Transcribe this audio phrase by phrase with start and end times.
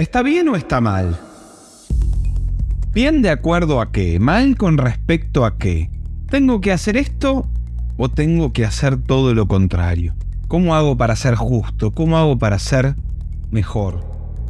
[0.00, 1.20] ¿Está bien o está mal?
[2.94, 4.18] ¿Bien de acuerdo a qué?
[4.18, 5.90] ¿Mal con respecto a qué?
[6.30, 7.46] ¿Tengo que hacer esto
[7.98, 10.14] o tengo que hacer todo lo contrario?
[10.48, 11.90] ¿Cómo hago para ser justo?
[11.90, 12.94] ¿Cómo hago para ser
[13.50, 14.02] mejor?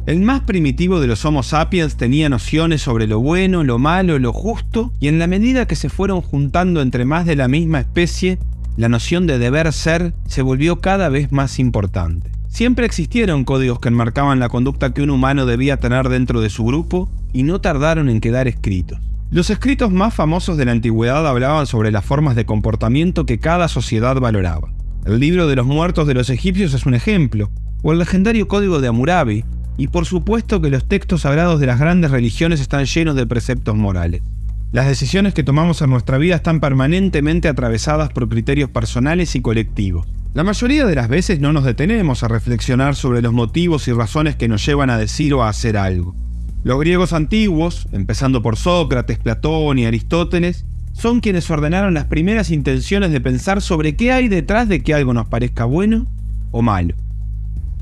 [0.05, 4.31] El más primitivo de los Homo sapiens tenía nociones sobre lo bueno, lo malo, lo
[4.31, 8.39] justo, y en la medida que se fueron juntando entre más de la misma especie,
[8.77, 12.31] la noción de deber ser se volvió cada vez más importante.
[12.51, 16.65] Siempre existieron códigos que enmarcaban la conducta que un humano debía tener dentro de su
[16.65, 18.99] grupo y no tardaron en quedar escritos.
[19.31, 23.69] Los escritos más famosos de la antigüedad hablaban sobre las formas de comportamiento que cada
[23.69, 24.73] sociedad valoraba.
[25.05, 27.49] El libro de los muertos de los egipcios es un ejemplo,
[27.83, 29.45] o el legendario código de Hammurabi,
[29.77, 33.77] y por supuesto que los textos sagrados de las grandes religiones están llenos de preceptos
[33.77, 34.23] morales.
[34.71, 40.07] Las decisiones que tomamos en nuestra vida están permanentemente atravesadas por criterios personales y colectivos.
[40.33, 44.37] La mayoría de las veces no nos detenemos a reflexionar sobre los motivos y razones
[44.37, 46.15] que nos llevan a decir o a hacer algo.
[46.63, 50.63] Los griegos antiguos, empezando por Sócrates, Platón y Aristóteles,
[50.93, 55.13] son quienes ordenaron las primeras intenciones de pensar sobre qué hay detrás de que algo
[55.13, 56.07] nos parezca bueno
[56.51, 56.95] o malo.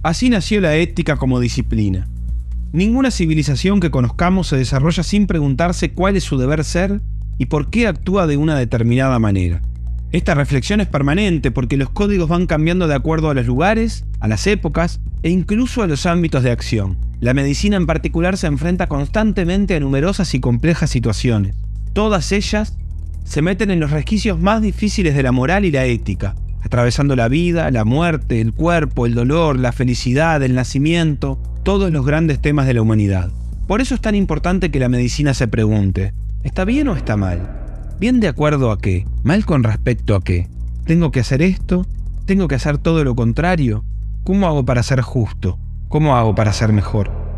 [0.02, 2.08] Así nació la ética como disciplina.
[2.72, 7.02] Ninguna civilización que conozcamos se desarrolla sin preguntarse cuál es su deber ser
[7.40, 9.62] y por qué actúa de una determinada manera.
[10.12, 14.28] Esta reflexión es permanente porque los códigos van cambiando de acuerdo a los lugares, a
[14.28, 16.98] las épocas e incluso a los ámbitos de acción.
[17.20, 21.56] La medicina en particular se enfrenta constantemente a numerosas y complejas situaciones.
[21.94, 22.78] Todas ellas
[23.24, 27.28] se meten en los resquicios más difíciles de la moral y la ética, atravesando la
[27.28, 32.68] vida, la muerte, el cuerpo, el dolor, la felicidad, el nacimiento, todos los grandes temas
[32.68, 33.32] de la humanidad.
[33.68, 37.56] Por eso es tan importante que la medicina se pregunte, ¿está bien o está mal?
[38.00, 39.06] ¿Bien de acuerdo a qué?
[39.24, 40.48] ¿Mal con respecto a qué?
[40.86, 41.86] ¿Tengo que hacer esto?
[42.26, 43.84] ¿Tengo que hacer todo lo contrario?
[44.24, 45.60] ¿Cómo hago para ser justo?
[45.88, 47.29] ¿Cómo hago para ser mejor?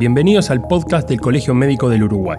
[0.00, 2.38] Bienvenidos al podcast del Colegio Médico del Uruguay.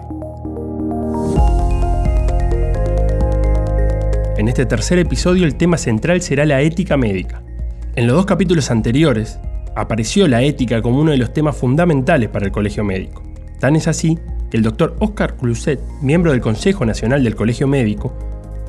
[4.36, 7.40] En este tercer episodio el tema central será la ética médica.
[7.94, 9.38] En los dos capítulos anteriores
[9.76, 13.22] apareció la ética como uno de los temas fundamentales para el colegio médico.
[13.60, 14.18] Tan es así
[14.50, 18.12] que el doctor Oscar Cluset, miembro del Consejo Nacional del Colegio Médico,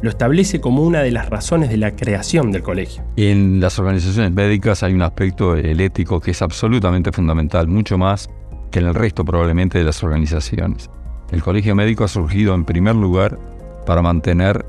[0.04, 3.04] lo establece como una de las razones de la creación del colegio.
[3.16, 8.30] En las organizaciones médicas hay un aspecto el ético que es absolutamente fundamental, mucho más
[8.74, 10.90] que en el resto probablemente de las organizaciones.
[11.32, 13.38] El colegio médico ha surgido en primer lugar
[13.86, 14.66] para mantener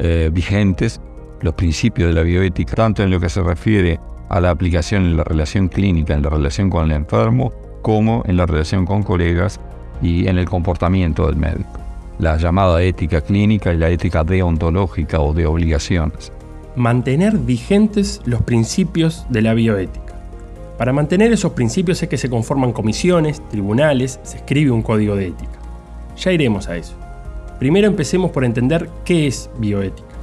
[0.00, 1.00] eh, vigentes
[1.40, 5.16] los principios de la bioética, tanto en lo que se refiere a la aplicación en
[5.16, 9.60] la relación clínica, en la relación con el enfermo, como en la relación con colegas
[10.02, 11.78] y en el comportamiento del médico.
[12.18, 16.32] La llamada ética clínica y la ética deontológica o de obligaciones.
[16.74, 20.03] Mantener vigentes los principios de la bioética.
[20.78, 25.28] Para mantener esos principios es que se conforman comisiones, tribunales, se escribe un código de
[25.28, 25.58] ética.
[26.16, 26.94] Ya iremos a eso.
[27.58, 30.14] Primero empecemos por entender qué es bioética.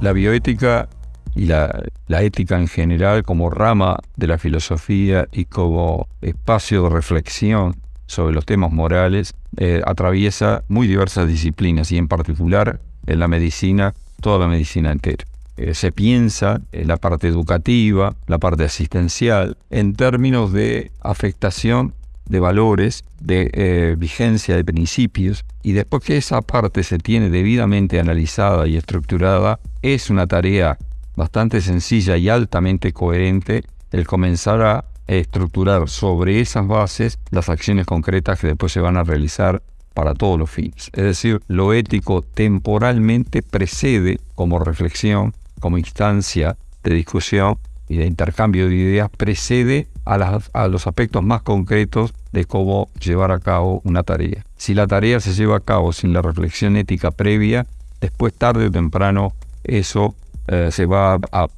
[0.00, 0.88] la bioética
[1.34, 7.76] y la, ética en general como rama de la filosofía y como espacio de reflexión
[8.06, 13.94] sobre los temas morales eh, atraviesa muy diversas disciplinas y en particular en la medicina,
[14.20, 15.24] toda la medicina entera.
[15.56, 21.94] Eh, se piensa en la parte educativa, la parte asistencial, en términos de afectación
[22.26, 27.98] de valores, de eh, vigencia de principios, y después que esa parte se tiene debidamente
[27.98, 30.78] analizada y estructurada, es una tarea
[31.16, 34.84] bastante sencilla y altamente coherente el comenzar a
[35.18, 39.62] estructurar sobre esas bases las acciones concretas que después se van a realizar
[39.94, 40.90] para todos los fines.
[40.92, 48.68] Es decir, lo ético temporalmente precede como reflexión, como instancia de discusión y de intercambio
[48.68, 54.04] de ideas, precede a, a los aspectos más concretos de cómo llevar a cabo una
[54.04, 54.44] tarea.
[54.56, 57.66] Si la tarea se lleva a cabo sin la reflexión ética previa,
[58.00, 59.32] después tarde o temprano
[59.64, 60.14] eso
[60.46, 61.48] eh, se va a,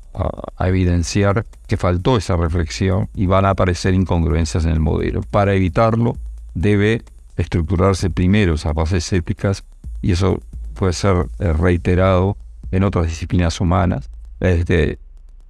[0.59, 5.23] evidenciar que faltó esa reflexión y van a aparecer incongruencias en el modelo.
[5.31, 6.17] Para evitarlo,
[6.55, 7.03] debe
[7.37, 9.65] estructurarse primero esas bases éticas
[10.01, 10.41] y eso
[10.75, 12.37] puede ser eh, reiterado
[12.71, 14.11] en otras disciplinas humanas.
[14.41, 14.99] Este,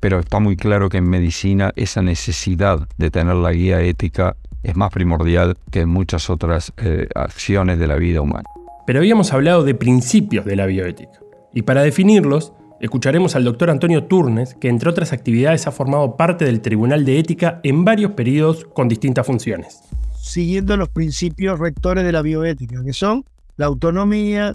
[0.00, 4.76] pero está muy claro que en medicina esa necesidad de tener la guía ética es
[4.76, 8.44] más primordial que en muchas otras eh, acciones de la vida humana.
[8.87, 11.20] Pero habíamos hablado de principios de la bioética,
[11.55, 16.44] y para definirlos Escucharemos al doctor Antonio Turnes, que entre otras actividades ha formado parte
[16.44, 19.82] del Tribunal de Ética en varios periodos con distintas funciones.
[20.20, 23.25] Siguiendo los principios rectores de la bioética, que son
[23.56, 24.55] la autonomía,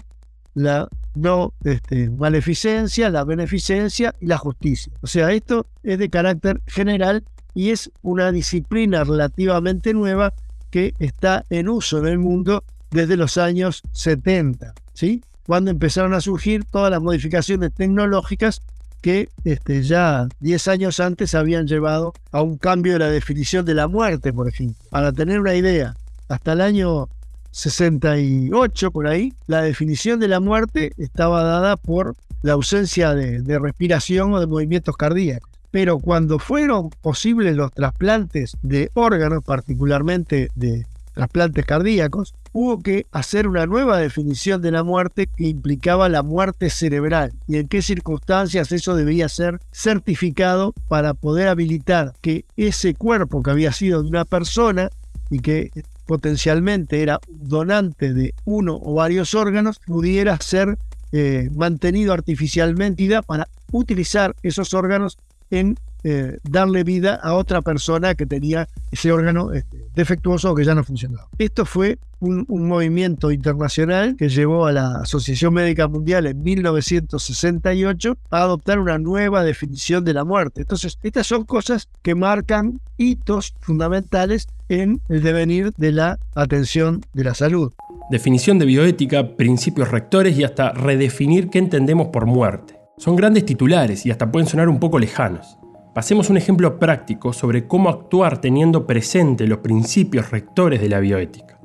[0.52, 4.92] la no este, maleficencia, la beneficencia y la justicia.
[5.00, 7.24] O sea, esto es de carácter general
[7.54, 10.34] y es una disciplina relativamente nueva
[10.68, 15.22] que está en uso en el mundo desde los años 70, ¿sí?
[15.48, 18.60] Cuando empezaron a surgir todas las modificaciones tecnológicas
[19.00, 23.72] que este, ya 10 años antes habían llevado a un cambio de la definición de
[23.72, 24.76] la muerte, por ejemplo.
[24.90, 25.96] Para tener una idea,
[26.28, 27.08] hasta el año
[27.52, 33.58] 68, por ahí, la definición de la muerte estaba dada por la ausencia de, de
[33.58, 35.50] respiración o de movimientos cardíacos.
[35.70, 40.84] Pero cuando fueron posibles los trasplantes de órganos, particularmente de
[41.18, 46.70] trasplantes cardíacos, hubo que hacer una nueva definición de la muerte que implicaba la muerte
[46.70, 47.32] cerebral.
[47.48, 53.50] Y en qué circunstancias eso debía ser certificado para poder habilitar que ese cuerpo que
[53.50, 54.90] había sido de una persona
[55.28, 55.72] y que
[56.06, 60.78] potencialmente era donante de uno o varios órganos pudiera ser
[61.10, 65.18] eh, mantenido artificialmente para utilizar esos órganos
[65.50, 70.64] en eh, darle vida a otra persona que tenía ese órgano este, defectuoso o que
[70.64, 71.28] ya no funcionaba.
[71.38, 78.42] Esto fue un, movimiento internacional que llevó a la Asociación Médica Mundial en 1968 a
[78.42, 80.62] adoptar una nueva definición de la muerte.
[80.62, 87.24] Entonces, estas son cosas que marcan hitos fundamentales en el devenir de la atención de
[87.24, 87.72] la salud.
[88.10, 92.78] Definición de bioética, principios rectores y hasta redefinir qué entendemos por muerte.
[92.96, 95.58] Son grandes titulares y hasta pueden sonar un poco lejanos.
[95.94, 101.58] Pasemos un ejemplo práctico sobre cómo actuar teniendo presente los principios rectores de la bioética.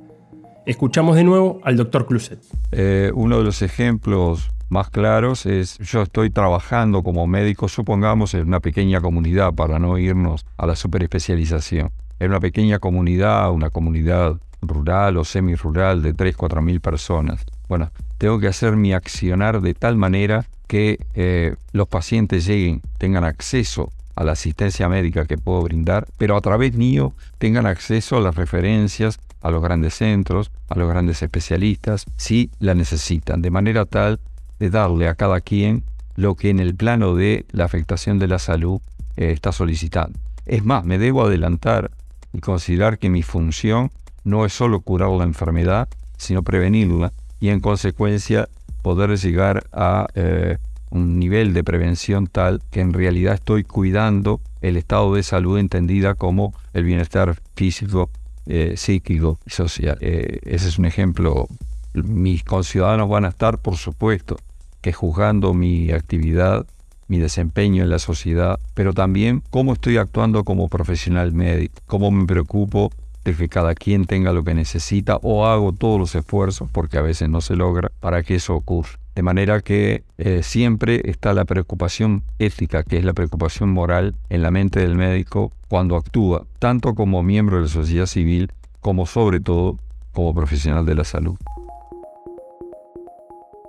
[0.65, 2.39] Escuchamos de nuevo al doctor Cluset.
[2.71, 8.47] Eh, uno de los ejemplos más claros es, yo estoy trabajando como médico, supongamos, en
[8.47, 11.91] una pequeña comunidad, para no irnos a la superespecialización.
[12.19, 17.45] En una pequeña comunidad, una comunidad rural o semi-rural de 3, 4 mil personas.
[17.67, 23.25] Bueno, tengo que hacer mi accionar de tal manera que eh, los pacientes lleguen, tengan
[23.25, 28.21] acceso a la asistencia médica que puedo brindar, pero a través mío tengan acceso a
[28.21, 33.85] las referencias, a los grandes centros, a los grandes especialistas, si la necesitan, de manera
[33.85, 34.19] tal
[34.59, 35.83] de darle a cada quien
[36.15, 38.79] lo que en el plano de la afectación de la salud
[39.17, 40.19] eh, está solicitando.
[40.45, 41.91] Es más, me debo adelantar
[42.31, 43.91] y considerar que mi función
[44.23, 45.87] no es solo curar la enfermedad,
[46.17, 48.47] sino prevenirla y en consecuencia
[48.81, 50.57] poder llegar a eh,
[50.93, 56.13] un nivel de prevención tal que en realidad estoy cuidando el estado de salud entendida
[56.13, 58.11] como el bienestar físico,
[58.45, 59.97] eh, psíquico y social.
[60.01, 61.47] Eh, ese es un ejemplo.
[61.93, 64.37] Mis conciudadanos van a estar, por supuesto,
[64.81, 66.65] que juzgando mi actividad,
[67.07, 72.25] mi desempeño en la sociedad, pero también cómo estoy actuando como profesional médico, cómo me
[72.25, 72.91] preocupo
[73.25, 77.01] de que cada quien tenga lo que necesita o hago todos los esfuerzos, porque a
[77.01, 79.02] veces no se logra, para que eso ocurra.
[79.15, 84.41] De manera que eh, siempre está la preocupación ética, que es la preocupación moral en
[84.41, 88.51] la mente del médico cuando actúa, tanto como miembro de la sociedad civil
[88.81, 89.77] como sobre todo
[90.13, 91.35] como profesional de la salud.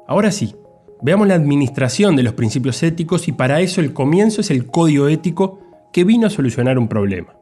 [0.06, 0.54] Ahora sí,
[1.02, 5.08] veamos la administración de los principios éticos y para eso el comienzo es el código
[5.08, 5.60] ético
[5.92, 7.34] que vino a solucionar un problema.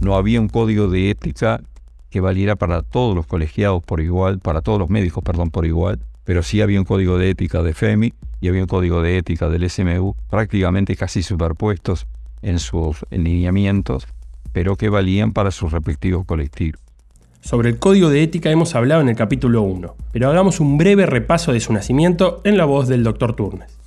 [0.00, 1.62] No había un código de ética
[2.10, 5.98] que valiera para todos los colegiados por igual, para todos los médicos, perdón, por igual,
[6.24, 9.48] pero sí había un código de ética de FEMI y había un código de ética
[9.48, 12.06] del SMU, prácticamente casi superpuestos
[12.42, 14.06] en sus lineamientos,
[14.52, 16.80] pero que valían para sus respectivos colectivos.
[17.40, 21.04] Sobre el código de ética hemos hablado en el capítulo 1, pero hagamos un breve
[21.04, 23.78] repaso de su nacimiento en la voz del doctor Turnes.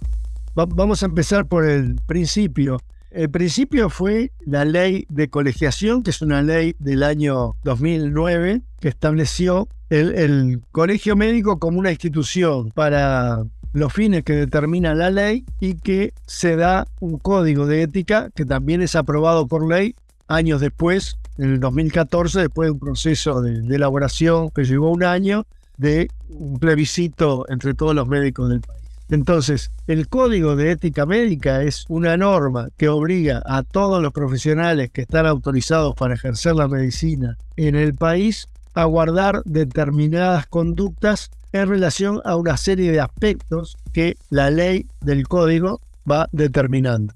[0.54, 2.80] vamos a empezar por el principio.
[3.18, 8.90] El principio fue la ley de colegiación, que es una ley del año 2009 que
[8.90, 13.44] estableció el, colegio médico como una institución para
[13.74, 18.46] los fines que determina la ley y que se da un código de ética que
[18.46, 19.96] también es aprobado por ley
[20.28, 25.04] años después, en el 2014, después de un proceso de, de elaboración que llevó un
[25.04, 25.48] año
[25.78, 28.77] de un plebiscito entre todos los médicos del país.
[29.10, 34.90] Entonces, el código de ética médica es una norma que obliga a todos los profesionales
[34.92, 41.70] que están autorizados para ejercer la medicina en el país a guardar determinadas conductas en
[41.70, 47.14] relación a una serie de aspectos que la ley del código va determinando.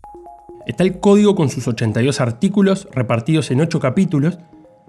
[0.66, 4.40] Está el código con sus 82 artículos repartidos en 8 capítulos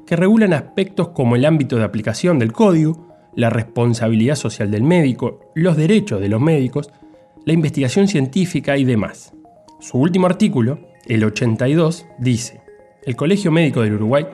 [0.07, 5.53] que regulan aspectos como el ámbito de aplicación del código, la responsabilidad social del médico,
[5.55, 6.91] los derechos de los médicos,
[7.45, 9.33] la investigación científica y demás.
[9.81, 12.61] Su último artículo, el 82, dice,
[13.05, 14.27] el Colegio Médico del Uruguay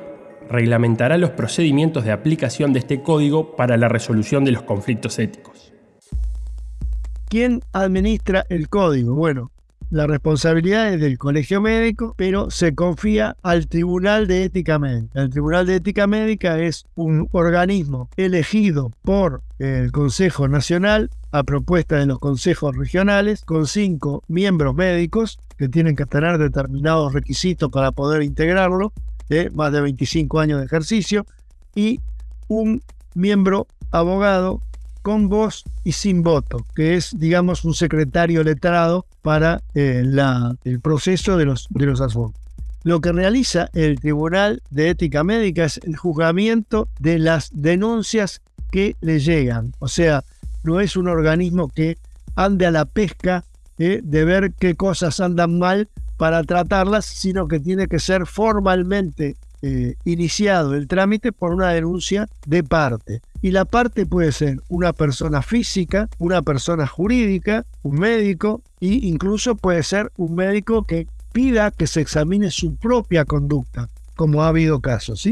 [0.49, 5.73] reglamentará los procedimientos de aplicación de este código para la resolución de los conflictos éticos.
[7.29, 9.15] ¿Quién administra el código?
[9.15, 9.51] Bueno,
[9.91, 15.23] la responsabilidad es del colegio médico, pero se confía al Tribunal de Ética Médica.
[15.23, 21.97] El Tribunal de Ética Médica es un organismo elegido por el Consejo Nacional a propuesta
[21.97, 27.91] de los consejos regionales, con cinco miembros médicos que tienen que tener determinados requisitos para
[27.93, 28.93] poder integrarlo,
[29.29, 31.27] de más de 25 años de ejercicio,
[31.75, 32.01] y
[32.47, 32.83] un
[33.15, 34.61] miembro abogado
[35.09, 40.05] con voz y sin voto, que es, digamos, un secretario letrado para eh,
[40.65, 42.03] el proceso de los, de los
[42.83, 48.97] Lo que realiza el Tribunal de Ética Médica es el juzgamiento de las denuncias que
[49.01, 49.73] le llegan.
[49.79, 50.25] O sea,
[50.63, 51.97] no es un organismo que
[52.37, 53.47] ande a la pesca
[53.79, 55.89] eh, de ver qué cosas andan mal
[56.19, 62.29] para tratarlas, sino que tiene que ser formalmente eh, iniciado el trámite por una denuncia
[62.47, 63.23] de parte.
[63.43, 69.57] Y la parte puede ser una persona física, una persona jurídica, un médico e incluso
[69.57, 74.81] puede ser un médico que pida que se examine su propia conducta, como ha habido
[74.81, 75.29] casos.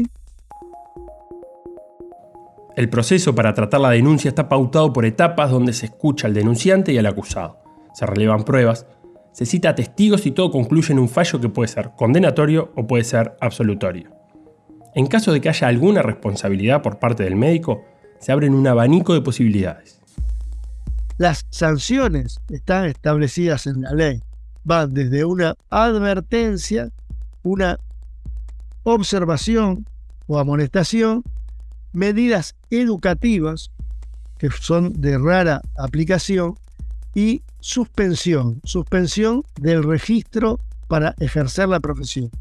[2.75, 6.93] El proceso para tratar la denuncia está pautado por etapas donde se escucha al denunciante
[6.93, 7.59] y al acusado.
[7.93, 8.85] Se relevan pruebas,
[9.31, 12.87] se cita a testigos y todo concluye en un fallo que puede ser condenatorio o
[12.87, 14.16] puede ser absolutorio.
[14.97, 17.85] En caso de que haya alguna responsabilidad por parte del médico,
[18.19, 19.99] se abren un abanico de posibilidades.
[21.19, 24.23] Las sanciones están establecidas en la ley.
[24.63, 26.89] Van desde una advertencia,
[27.43, 27.77] una
[28.81, 29.85] observación
[30.25, 31.21] o amonestación,
[31.93, 33.69] medidas educativas,
[34.39, 36.55] que son de rara aplicación,
[37.13, 42.31] y suspensión, suspensión del registro para ejercer la profesión.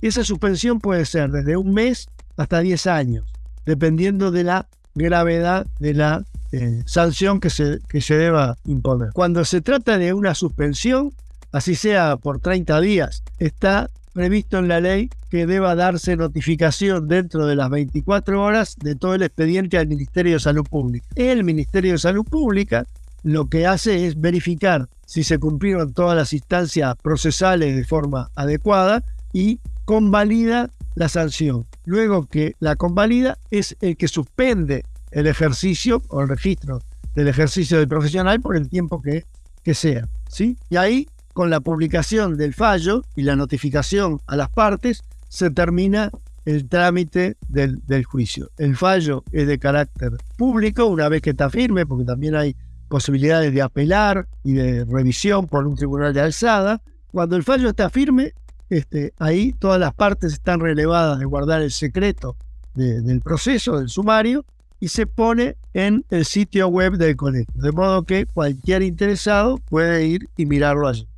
[0.00, 3.24] Esa suspensión puede ser desde un mes hasta 10 años,
[3.64, 9.10] dependiendo de la gravedad de la eh, sanción que se, que se deba imponer.
[9.12, 11.12] Cuando se trata de una suspensión,
[11.52, 17.46] así sea por 30 días, está previsto en la ley que deba darse notificación dentro
[17.46, 21.06] de las 24 horas de todo el expediente al Ministerio de Salud Pública.
[21.14, 22.86] El Ministerio de Salud Pública
[23.22, 29.02] lo que hace es verificar si se cumplieron todas las instancias procesales de forma adecuada
[29.32, 31.66] y convalida la sanción.
[31.86, 36.80] Luego que la convalida es el que suspende el ejercicio o el registro
[37.14, 39.24] del ejercicio del profesional por el tiempo que,
[39.62, 40.06] que sea.
[40.28, 40.58] ¿sí?
[40.68, 46.10] Y ahí, con la publicación del fallo y la notificación a las partes, se termina
[46.44, 48.50] el trámite del, del, juicio.
[48.58, 52.56] El fallo es de carácter público una vez que está firme, porque también hay
[52.88, 56.82] posibilidades de apelar y de revisión por un tribunal de alzada.
[57.10, 58.32] Cuando el fallo está firme,
[58.70, 62.36] este, ahí todas las partes están relevadas de guardar el secreto
[62.74, 64.44] del proceso, del sumario,
[64.80, 70.06] y se pone en el sitio web del colegio, de modo que cualquier interesado puede
[70.06, 71.08] ir y mirarlo allí.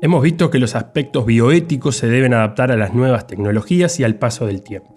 [0.00, 4.16] Hemos visto que los aspectos bioéticos se deben adaptar a las nuevas tecnologías y al
[4.16, 4.92] paso del tiempo.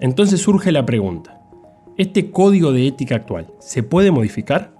[0.00, 1.40] Entonces surge la pregunta,
[1.96, 4.74] ¿este código de ética actual se puede modificar?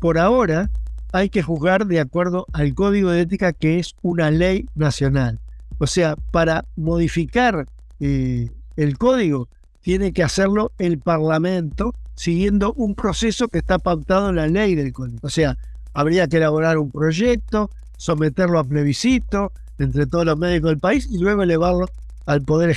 [0.00, 0.70] Por ahora,
[1.14, 5.38] hay que juzgar de acuerdo al código de ética que es una ley nacional.
[5.78, 7.68] O sea, para modificar
[8.00, 9.48] eh, el código
[9.80, 14.92] tiene que hacerlo el Parlamento siguiendo un proceso que está pautado en la ley del
[14.92, 15.20] código.
[15.22, 15.56] O sea,
[15.92, 21.18] habría que elaborar un proyecto, someterlo a plebiscito entre todos los médicos del país y
[21.18, 21.86] luego elevarlo
[22.26, 22.74] al Poder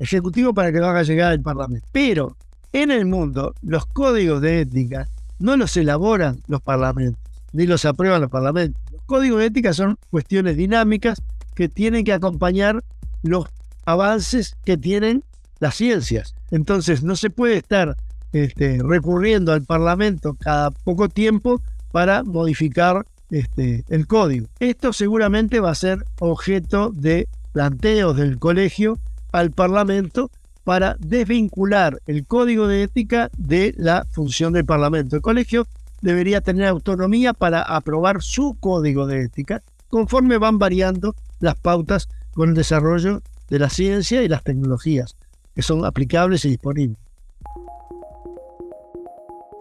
[0.00, 1.86] Ejecutivo para que lo haga llegar al Parlamento.
[1.92, 2.38] Pero
[2.72, 7.25] en el mundo los códigos de ética no los elaboran los parlamentos
[7.56, 8.82] ni los aprueban los parlamentos.
[8.92, 11.22] Los códigos de ética son cuestiones dinámicas
[11.54, 12.84] que tienen que acompañar
[13.22, 13.46] los
[13.86, 15.24] avances que tienen
[15.58, 16.34] las ciencias.
[16.50, 17.96] Entonces no se puede estar
[18.32, 24.48] este, recurriendo al Parlamento cada poco tiempo para modificar este, el código.
[24.60, 28.98] Esto seguramente va a ser objeto de planteos del colegio
[29.32, 30.30] al Parlamento
[30.62, 35.16] para desvincular el código de ética de la función del Parlamento.
[35.16, 35.66] El colegio
[36.00, 42.50] debería tener autonomía para aprobar su código de ética conforme van variando las pautas con
[42.50, 45.16] el desarrollo de la ciencia y las tecnologías
[45.54, 46.98] que son aplicables y disponibles.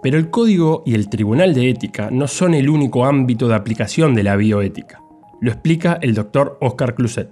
[0.03, 4.13] Pero el código y el tribunal de ética no son el único ámbito de aplicación
[4.13, 5.01] de la bioética.
[5.41, 7.31] Lo explica el doctor Oscar Cluset.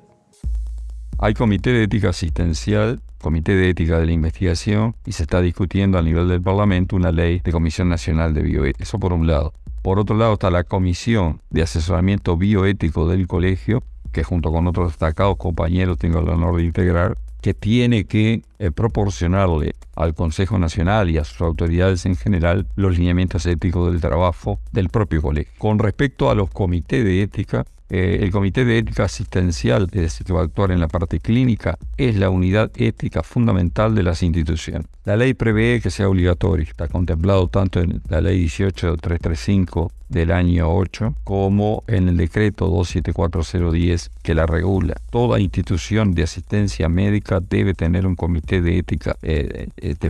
[1.19, 5.97] Hay comité de ética asistencial, comité de ética de la investigación y se está discutiendo
[5.97, 8.83] a nivel del Parlamento una ley de Comisión Nacional de Bioética.
[8.83, 9.53] Eso por un lado.
[9.81, 14.89] Por otro lado está la Comisión de Asesoramiento Bioético del Colegio, que junto con otros
[14.89, 21.09] destacados compañeros tengo el honor de integrar, que tiene que eh, proporcionarle al Consejo Nacional
[21.09, 25.51] y a sus autoridades en general los lineamientos éticos del trabajo del propio colegio.
[25.57, 30.25] Con respecto a los comités de ética, eh, el Comité de Ética Asistencial, es decir,
[30.25, 34.23] que va a actuar en la parte clínica, es la unidad ética fundamental de las
[34.23, 34.87] instituciones.
[35.05, 40.73] La ley prevé que sea obligatorio, está contemplado tanto en la ley 18335 del año
[40.73, 44.95] 8 como en el decreto 274010 que la regula.
[45.09, 50.09] Toda institución de asistencia médica debe tener un comité de ética eh, este.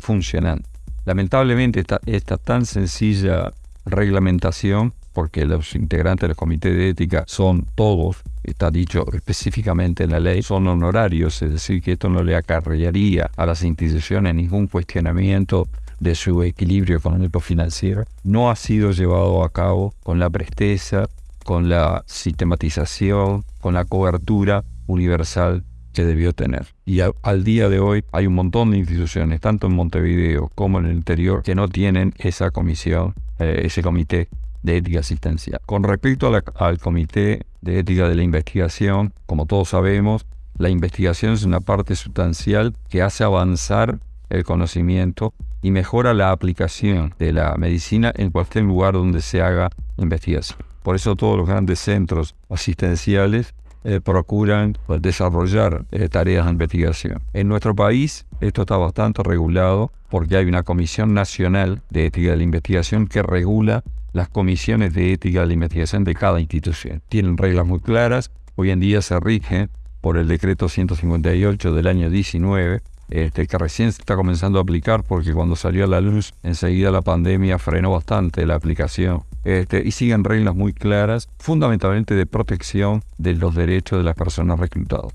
[1.06, 3.51] Lamentablemente esta tan sencilla
[3.86, 10.20] reglamentación porque los integrantes del comité de ética son todos, está dicho específicamente en la
[10.20, 15.67] ley, son honorarios, es decir, que esto no le acarrearía a las instituciones ningún cuestionamiento
[16.00, 21.08] de su equilibrio económico-financiero, no ha sido llevado a cabo con la presteza,
[21.46, 26.67] con la sistematización, con la cobertura universal que debió tener.
[26.86, 30.88] Y al día de hoy hay un montón de instituciones, tanto en Montevideo como en
[30.88, 34.27] el interior, que no tienen esa comisión, eh, ese comité
[34.63, 35.60] de ética asistencial.
[35.65, 40.25] Con respecto al Comité de Ética de la Investigación, como todos sabemos,
[40.58, 47.13] la investigación es una parte sustancial que hace avanzar el conocimiento y mejora la aplicación
[47.20, 50.60] de la medicina en cualquier lugar donde se haga investigación.
[50.84, 57.21] Por eso todos los grandes centros asistenciales eh, procuran pues, desarrollar eh, tareas de investigación.
[57.33, 62.37] En nuestro país esto está bastante regulado porque hay una Comisión Nacional de Ética de
[62.37, 67.01] la Investigación que regula las comisiones de ética de la investigación de cada institución.
[67.09, 69.69] Tienen reglas muy claras, hoy en día se rigen
[70.01, 75.03] por el decreto 158 del año 19, este, que recién se está comenzando a aplicar
[75.03, 79.23] porque cuando salió a la luz enseguida la pandemia frenó bastante la aplicación.
[79.43, 84.59] Este, y siguen reglas muy claras, fundamentalmente de protección de los derechos de las personas
[84.59, 85.13] reclutadas.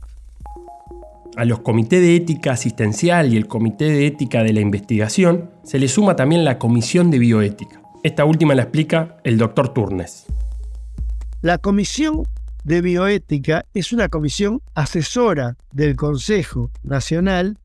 [1.36, 5.78] A los comités de ética asistencial y el comité de ética de la investigación se
[5.78, 7.80] le suma también la comisión de bioética.
[8.02, 10.26] Esta última la explica el doctor Turnes.
[11.40, 12.24] La Comisión
[12.64, 17.58] de Bioética es una comisión asesora del Consejo Nacional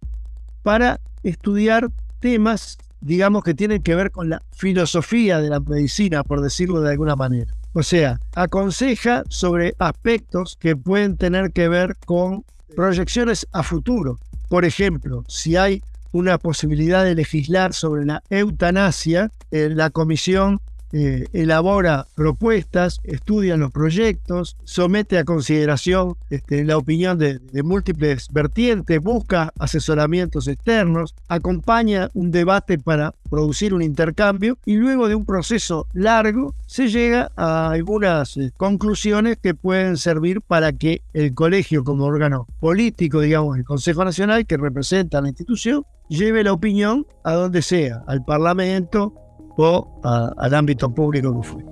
[0.61, 6.41] para estudiar temas, digamos, que tienen que ver con la filosofía de la medicina, por
[6.41, 7.53] decirlo de alguna manera.
[7.73, 14.19] O sea, aconseja sobre aspectos que pueden tener que ver con proyecciones a futuro.
[14.47, 20.59] Por ejemplo, si hay una posibilidad de legislar sobre la eutanasia, la comisión
[20.93, 29.01] eh, elabora propuestas, estudia los proyectos, somete a consideración este, la opinión de, múltiples vertientes,
[29.01, 35.87] busca asesoramientos externos, acompaña un debate para producir un intercambio y luego de un proceso
[35.93, 42.05] largo se llega a algunas eh, conclusiones que pueden servir para que el colegio como
[42.05, 47.33] órgano político, digamos, el Consejo Nacional que representa a la institución, lleve la opinión a
[47.33, 49.22] donde sea, al Parlamento,
[49.57, 51.63] al ámbito público que fue.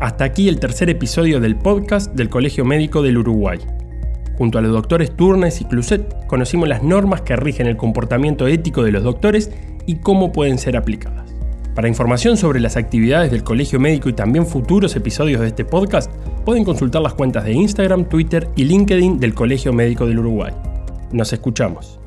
[0.00, 3.58] Hasta aquí el tercer episodio del podcast del Colegio Médico del Uruguay.
[4.38, 8.82] Junto a los doctores Turnes y Cluset conocimos las normas que rigen el comportamiento ético
[8.82, 9.50] de los doctores
[9.86, 11.34] y cómo pueden ser aplicadas.
[11.74, 16.10] Para información sobre las actividades del Colegio Médico y también futuros episodios de este podcast,
[16.44, 20.52] pueden consultar las cuentas de Instagram, Twitter y LinkedIn del Colegio Médico del Uruguay.
[21.12, 21.99] Nos escuchamos.